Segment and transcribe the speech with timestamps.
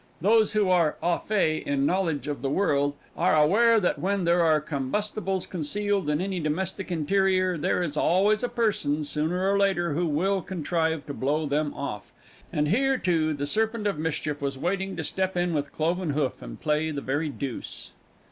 [0.19, 4.41] Those who are au fait in knowledge of the world are aware that when there
[4.43, 9.93] are combustibles concealed in any domestic interior, there is always a person sooner or later
[9.93, 12.11] who will contrive to blow them off;
[12.51, 16.41] and here, too, the Serpent of Mischief was waiting to step in with cloven hoof
[16.41, 17.91] and play the very deuce.